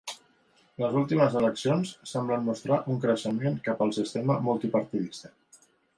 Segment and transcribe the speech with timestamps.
[0.83, 5.33] Les últimes eleccions semblen mostrar un creixement cap al sistema multipartidista.